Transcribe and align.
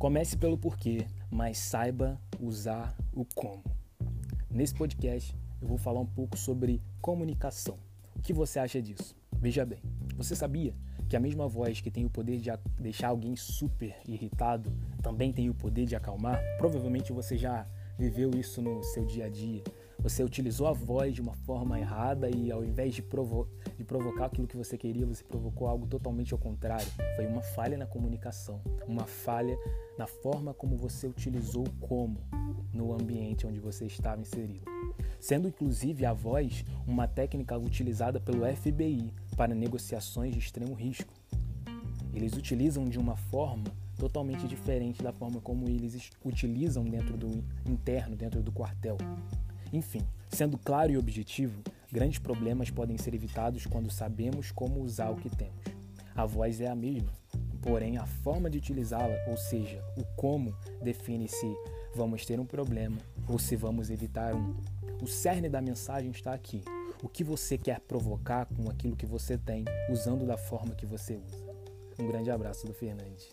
Comece 0.00 0.34
pelo 0.34 0.56
porquê, 0.56 1.06
mas 1.30 1.58
saiba 1.58 2.18
usar 2.40 2.96
o 3.12 3.22
como. 3.34 3.62
Nesse 4.50 4.74
podcast 4.74 5.36
eu 5.60 5.68
vou 5.68 5.76
falar 5.76 6.00
um 6.00 6.06
pouco 6.06 6.38
sobre 6.38 6.82
comunicação. 7.02 7.78
O 8.16 8.22
que 8.22 8.32
você 8.32 8.58
acha 8.58 8.80
disso? 8.80 9.14
Veja 9.30 9.62
bem, 9.66 9.82
você 10.16 10.34
sabia 10.34 10.74
que 11.06 11.16
a 11.16 11.20
mesma 11.20 11.46
voz 11.46 11.82
que 11.82 11.90
tem 11.90 12.06
o 12.06 12.10
poder 12.10 12.38
de 12.38 12.50
deixar 12.80 13.08
alguém 13.08 13.36
super 13.36 13.94
irritado 14.08 14.72
também 15.02 15.34
tem 15.34 15.50
o 15.50 15.54
poder 15.54 15.84
de 15.84 15.94
acalmar? 15.94 16.40
Provavelmente 16.56 17.12
você 17.12 17.36
já 17.36 17.66
viveu 17.98 18.30
isso 18.30 18.62
no 18.62 18.82
seu 18.82 19.04
dia 19.04 19.26
a 19.26 19.28
dia. 19.28 19.62
Você 20.02 20.24
utilizou 20.24 20.66
a 20.66 20.72
voz 20.72 21.14
de 21.14 21.20
uma 21.20 21.34
forma 21.34 21.78
errada 21.78 22.30
e 22.30 22.50
ao 22.50 22.64
invés 22.64 22.94
de, 22.94 23.02
provo 23.02 23.46
de 23.76 23.84
provocar 23.84 24.26
aquilo 24.26 24.46
que 24.46 24.56
você 24.56 24.78
queria, 24.78 25.04
você 25.04 25.22
provocou 25.22 25.68
algo 25.68 25.86
totalmente 25.86 26.32
ao 26.32 26.38
contrário. 26.38 26.86
Foi 27.16 27.26
uma 27.26 27.42
falha 27.42 27.76
na 27.76 27.86
comunicação, 27.86 28.62
uma 28.86 29.04
falha 29.04 29.58
na 29.98 30.06
forma 30.06 30.54
como 30.54 30.74
você 30.74 31.06
utilizou 31.06 31.64
como 31.80 32.18
no 32.72 32.94
ambiente 32.94 33.46
onde 33.46 33.60
você 33.60 33.84
estava 33.84 34.22
inserido. 34.22 34.64
Sendo 35.18 35.48
inclusive 35.48 36.06
a 36.06 36.14
voz 36.14 36.64
uma 36.86 37.06
técnica 37.06 37.58
utilizada 37.58 38.18
pelo 38.18 38.46
FBI 38.56 39.12
para 39.36 39.54
negociações 39.54 40.32
de 40.32 40.38
extremo 40.38 40.72
risco. 40.72 41.12
Eles 42.14 42.32
utilizam 42.32 42.88
de 42.88 42.98
uma 42.98 43.16
forma 43.16 43.64
totalmente 43.98 44.48
diferente 44.48 45.02
da 45.02 45.12
forma 45.12 45.42
como 45.42 45.68
eles 45.68 46.10
utilizam 46.24 46.84
dentro 46.84 47.18
do 47.18 47.44
interno, 47.66 48.16
dentro 48.16 48.42
do 48.42 48.50
quartel. 48.50 48.96
Enfim, 49.72 50.06
sendo 50.28 50.58
claro 50.58 50.92
e 50.92 50.98
objetivo, 50.98 51.62
grandes 51.90 52.18
problemas 52.18 52.70
podem 52.70 52.98
ser 52.98 53.14
evitados 53.14 53.66
quando 53.66 53.90
sabemos 53.90 54.50
como 54.50 54.80
usar 54.80 55.10
o 55.10 55.16
que 55.16 55.30
temos. 55.30 55.64
A 56.14 56.26
voz 56.26 56.60
é 56.60 56.68
a 56.68 56.74
mesma, 56.74 57.12
porém 57.62 57.96
a 57.96 58.06
forma 58.06 58.50
de 58.50 58.58
utilizá-la, 58.58 59.14
ou 59.28 59.36
seja, 59.36 59.82
o 59.96 60.04
como, 60.16 60.54
define 60.82 61.28
se 61.28 61.54
vamos 61.94 62.24
ter 62.24 62.38
um 62.40 62.46
problema 62.46 62.98
ou 63.28 63.38
se 63.38 63.56
vamos 63.56 63.90
evitar 63.90 64.34
um. 64.34 64.56
O 65.02 65.06
cerne 65.06 65.48
da 65.48 65.60
mensagem 65.60 66.10
está 66.10 66.34
aqui. 66.34 66.62
O 67.02 67.08
que 67.08 67.24
você 67.24 67.56
quer 67.56 67.80
provocar 67.80 68.46
com 68.46 68.68
aquilo 68.68 68.96
que 68.96 69.06
você 69.06 69.38
tem, 69.38 69.64
usando 69.90 70.26
da 70.26 70.36
forma 70.36 70.74
que 70.74 70.84
você 70.84 71.16
usa. 71.16 71.50
Um 71.98 72.06
grande 72.06 72.30
abraço 72.30 72.66
do 72.66 72.74
Fernandes. 72.74 73.30